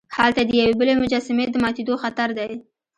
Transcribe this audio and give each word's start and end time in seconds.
هلته 0.17 0.41
د 0.45 0.49
یوې 0.61 0.75
بلې 0.79 0.93
مجسمې 1.03 1.45
د 1.49 1.55
ماتیدو 1.63 1.95
خطر 2.03 2.29
دی. 2.39 2.51